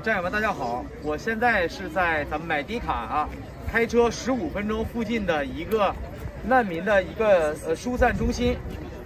[0.00, 0.82] 战友们，大家好！
[1.02, 3.28] 我现在是在咱们买迪卡啊，
[3.70, 5.94] 开车十五分钟附近的一个
[6.42, 8.56] 难民的一个呃疏散中心。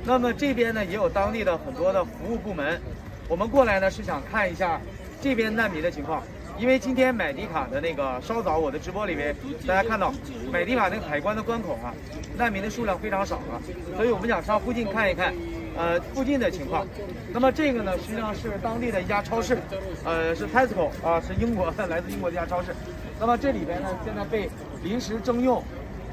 [0.05, 2.81] 那么这边呢也有当地的很多的服务部门。
[3.27, 4.81] 我们过来呢是想看一下
[5.21, 6.23] 这边难民的情况，
[6.59, 9.35] 因为今天买迪卡的那个稍早我的直播里面，
[9.67, 10.15] 大家看到
[10.53, 11.93] 买迪卡那个海关的关口啊，
[12.37, 13.59] 难民的数量非常少啊，
[13.97, 15.35] 所以我们想上附近看一看。
[15.77, 16.87] 呃，附近的情况。
[17.33, 19.59] 那么这个呢，实际上是当地的一家超市，
[20.05, 22.75] 呃，是 Tesco 啊，是英国 来自英国的一家超市。
[23.19, 24.49] 那么这里边呢，现在被
[24.83, 25.63] 临时征用，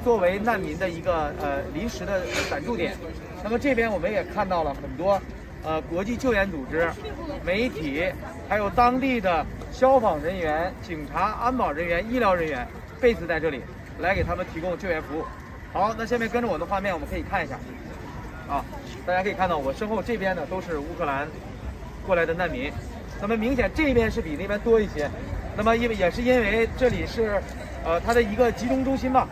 [0.02, 2.96] 作为难民的一个呃临时的暂住点。
[3.44, 5.20] 那么这边我们也看到了很多
[5.64, 6.88] 呃国际救援组织、
[7.44, 8.04] 媒体，
[8.48, 12.66] 还有当地的消防人员、警察、安保人员、医疗人员，
[13.00, 13.62] 被子在这里
[14.00, 15.24] 来给他们提供救援服务。
[15.72, 17.58] 好，那下面跟着我的画面，我们可以看一下。
[18.52, 18.62] 啊，
[19.06, 21.26] 大家可以看到我身后这边呢都是乌克兰
[22.06, 22.70] 过来的难民，
[23.18, 25.10] 那么明显这边是比那边多一些，
[25.56, 27.40] 那么因为也是因为这里是
[27.82, 29.26] 呃它的一个集中中心吧，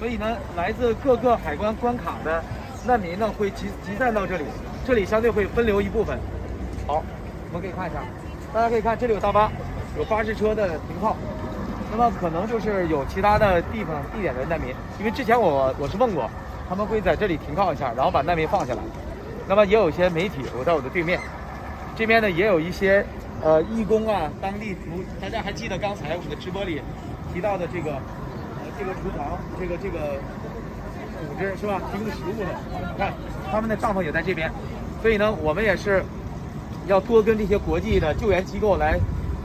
[0.00, 2.42] 所以呢来自各个海关关卡的
[2.84, 4.44] 难民呢会集集散到这里，
[4.84, 6.18] 这里相对会分流一部分。
[6.88, 7.04] 好，
[7.50, 8.02] 我们可以看一下，
[8.52, 9.52] 大家可以看这里有大巴，
[9.96, 11.16] 有巴士车的停靠，
[11.92, 16.28] 那么可能就是有其他的地方地点的难民，因为之前我我是问过。
[16.68, 18.80] 他们会在这里停靠一下，然后把难民放下来。
[19.46, 21.20] 那么也有一些媒体，我在我的对面，
[21.94, 23.04] 这边呢也有一些
[23.42, 25.02] 呃义工啊，当地服。
[25.20, 26.80] 大家还记得刚才我们的直播里
[27.32, 30.16] 提到的这个呃这个厨房，这个这个
[31.28, 31.80] 组织是吧？
[31.92, 32.46] 提供食物的，
[32.92, 33.12] 你看
[33.50, 34.50] 他们的帐篷也在这边。
[35.02, 36.02] 所以呢，我们也是
[36.86, 38.98] 要多跟这些国际的救援机构来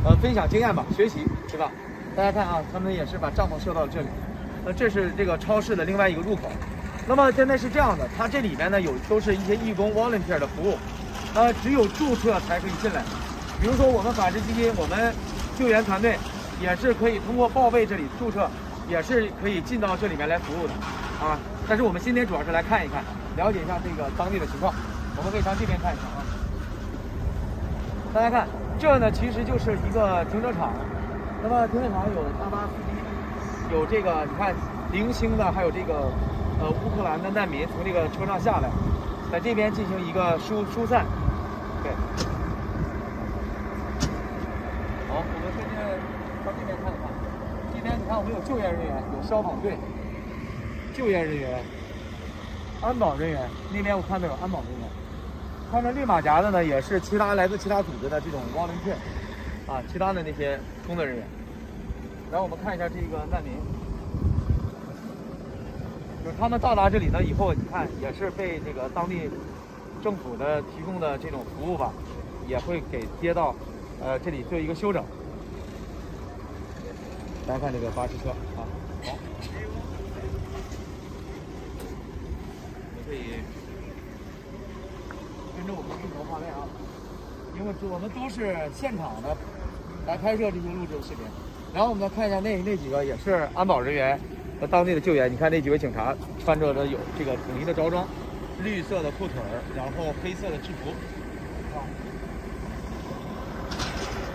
[0.05, 1.69] 呃分享经验吧，学习，是吧？
[2.15, 4.07] 大家看啊，他们也是把帐篷设到了这里。
[4.63, 6.43] 那这是这个超市的另外一个入口。
[7.07, 10.77] 那么现在是这样的，它这里面呢有都是一些义工 volunteer 的服务，
[11.33, 13.03] 呃，只有注册才可以进来。
[13.59, 15.11] 比如说我们法治基金，我们
[15.57, 16.17] 救援团队
[16.61, 18.47] 也是可以通过报备这里注册，
[18.87, 20.73] 也是可以进到这里面来服务的
[21.19, 21.39] 啊。
[21.67, 23.03] 但是我们今天主要是来看一看，
[23.35, 24.71] 了解一下这个当地的情况。
[25.17, 26.21] 我们可以上这边看一下啊。
[28.13, 30.73] 大家看，这呢其实就是一个停车场。
[31.41, 34.53] 那么停车场有大巴司机，有这个你看
[34.91, 36.11] 零星的，还有这个。
[36.59, 38.69] 呃，乌克兰的难民从这个车上下来，
[39.31, 41.05] 在这边进行一个疏疏散。
[41.81, 41.91] 对。
[45.07, 45.95] 好，我们现在
[46.43, 47.07] 到这边看一看。
[47.73, 49.77] 这边你看，我们有救援人员，有消防队、
[50.93, 51.63] 救援人员、
[52.81, 53.39] 安保人员。
[53.71, 54.89] 那边我看到有安保人员。
[55.71, 58.99] 穿着绿马甲的呢，也是其他来自其他组织的这种 volunteer
[59.71, 61.25] 啊，其他的那些工作人员。
[62.29, 63.53] 然后我们看一下这个难民。
[66.23, 69.29] 就是他们到达这里呢以后，你看也是被这个当地
[70.03, 71.93] 政府的提供的这种服务吧，
[72.47, 73.55] 也会给接到
[74.01, 75.03] 呃这里做一个休整。
[77.47, 78.67] 大家看这个巴士车啊，
[79.03, 79.17] 好，
[82.97, 83.39] 也可以
[85.57, 86.67] 跟着我们镜头画面啊，
[87.57, 89.35] 因为我们都是现场的
[90.05, 91.23] 来拍摄这些录制的视频，
[91.73, 94.19] 然后我们再看一下那那几个也是安保人员。
[94.59, 98.05] 和当地的救援，你看那几位警察穿着的有这个统一的着装，
[98.61, 100.91] 绿色的裤腿儿，然后黑色的制服。
[101.73, 101.79] 啊，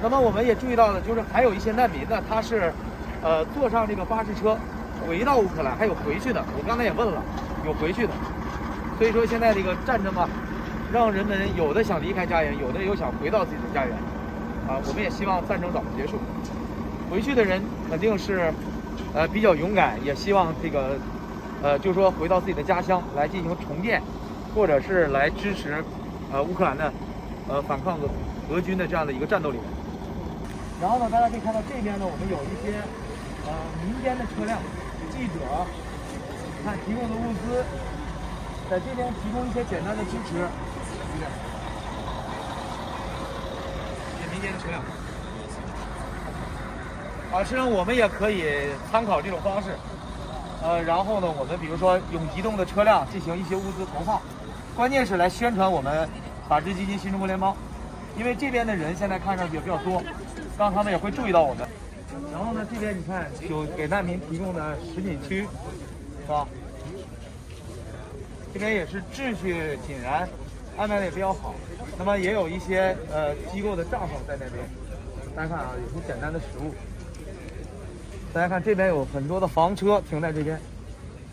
[0.02, 2.72] 那么我们也注意到了，就是还有一些难民呢，他是，
[3.22, 4.56] 呃，坐上这个巴士车
[5.06, 6.42] 回到乌克兰，还有回去的。
[6.56, 7.22] 我刚才也问了，
[7.66, 8.12] 有回去的。
[8.98, 10.26] 所以说现在这个战争嘛，
[10.90, 13.94] 让人们有的想离开家园，有的又想回到自己的家园。
[14.66, 16.16] 啊，我们也希望战争早结束。
[17.10, 18.50] 回去的人肯定是。
[19.14, 20.98] 呃，比较勇敢，也希望这个，
[21.62, 24.02] 呃，就是说回到自己的家乡来进行重建，
[24.52, 25.84] 或者是来支持，
[26.32, 26.92] 呃，乌克兰的，
[27.48, 28.10] 呃，反抗俄
[28.50, 29.64] 俄军的这样的一个战斗里面。
[30.82, 32.82] 然后呢，大家可以看到这边呢，我们有一些，
[33.46, 33.54] 呃，
[33.86, 34.58] 民间的车辆，
[35.14, 35.38] 记者，
[36.64, 37.62] 看提供的物资，
[38.68, 40.42] 在这边提供一些简单的支持，
[44.18, 44.82] 一些民间的车辆。
[47.34, 48.44] 啊，实际上我们也可以
[48.92, 49.70] 参考这种方式，
[50.62, 54.22] 呃，然后呢，我们比如说用移动的车辆进行一些物资投放，
[54.76, 56.08] 关键是来宣传我们
[56.48, 57.56] 法治基金新中国联邦，
[58.16, 60.00] 因为这边的人现在看上去也比较多，
[60.56, 61.66] 让他们也会注意到我们。
[62.30, 65.48] 然后呢，这边你看有给难民提供的食品区，
[66.24, 66.46] 是吧？
[68.52, 70.28] 这边也是秩序井然，
[70.76, 71.52] 安排的也比较好。
[71.98, 74.64] 那么也有一些呃机构的帐篷在那边，
[75.34, 76.72] 大家看啊，有些简单的食物。
[78.34, 80.56] 大家看这边有很多的房车停在这边，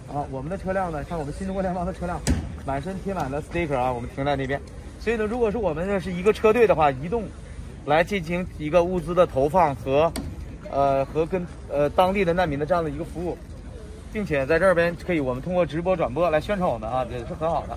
[0.07, 2.21] 啊，我们的车辆呢，像我们新中国联邦的车辆，
[2.63, 4.61] 满身贴满了 sticker 啊，我们停在那边。
[4.99, 7.23] 所以呢，如果是我们这是一个车队的话，移动，
[7.85, 10.13] 来进行一个物资的投放和，
[10.69, 13.35] 呃和跟呃当地的难民的这样的一个服务，
[14.13, 17.75] 并且在这边可以我们通过直播转播来宣传我们啊，也是很好的，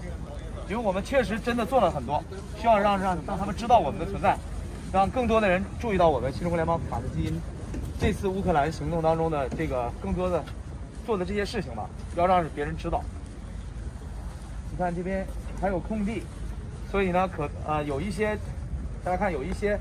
[0.69, 2.23] 因为我们确实真的做了很多，
[2.61, 4.37] 希望让让让他们知道我们的存在，
[4.93, 7.33] 让更多的人注意到我们新中国联邦卡特基因。
[7.99, 10.45] 这次乌克兰行动当中的这个更多的
[11.07, 13.03] 做的这些事情吧，要让别人知道。
[14.71, 15.27] 你看这边
[15.61, 16.23] 还有空地，
[16.91, 18.37] 所以呢可呃有一些
[19.05, 19.79] 大家看有一些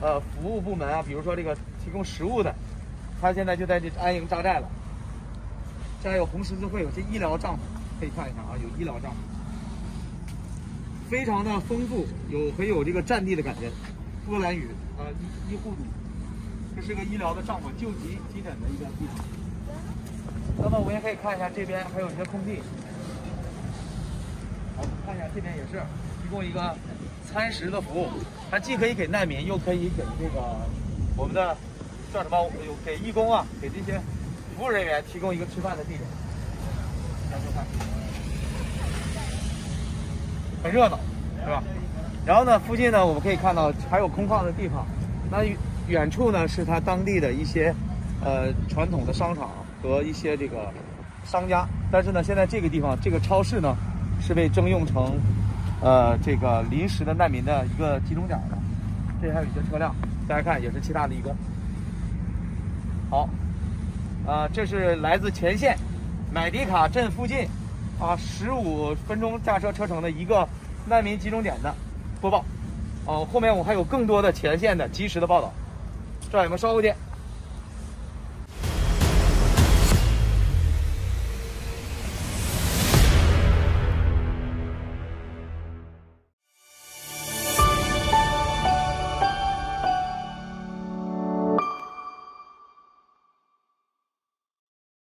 [0.00, 2.54] 呃服务部门啊，比如说这个提供食物的，
[3.20, 4.68] 他现在就在这安营扎寨了。
[6.02, 7.58] 这还有红十字会有些医疗帐篷，
[8.00, 9.14] 可以看一下啊，有医疗帐篷，
[11.08, 13.70] 非常的丰富，有很有这个战地的感觉。
[14.26, 14.68] 波兰语
[14.98, 15.78] 啊，医医护组，
[16.74, 19.24] 这是个医疗的帐篷，救急急诊的一个地方。
[20.58, 22.62] 那么我们也可以看一下这边还有一些空地。
[24.76, 25.82] 好，看一下这边也是
[26.22, 26.74] 提供一个
[27.30, 28.08] 餐食的服务，
[28.50, 30.40] 它既可以给难民，又可以给这个
[31.16, 31.56] 我们的
[32.12, 32.50] 叫什么？
[32.66, 34.00] 有给义工啊，给这些。
[34.54, 36.02] 服务人员提供一个吃饭的地点，
[37.32, 37.64] 来做饭，
[40.62, 41.00] 很热闹，
[41.42, 41.64] 是吧？
[42.26, 44.86] 然后呢，附近呢，我们可以看到还有空旷的地方。
[45.30, 45.42] 那
[45.88, 47.74] 远处呢，是他当地的一些
[48.24, 49.50] 呃传统的商场
[49.82, 50.72] 和一些这个
[51.24, 51.66] 商家。
[51.90, 53.76] 但是呢，现在这个地方这个超市呢，
[54.20, 55.18] 是被征用成
[55.80, 58.58] 呃这个临时的难民的一个集中点了。
[59.20, 59.94] 这还有一些车辆，
[60.28, 61.34] 大家看也是其他的义工。
[63.10, 63.28] 好。
[64.24, 65.76] 啊，这是来自前线，
[66.32, 67.38] 买迪卡镇附近，
[67.98, 70.48] 啊，十五分钟驾车车程的一个
[70.88, 71.74] 难民集中点的
[72.20, 72.44] 播报。
[73.04, 75.52] 哦，后面我还有更多的前线的及时的报道。
[76.32, 76.96] 这儿有没有烧过电？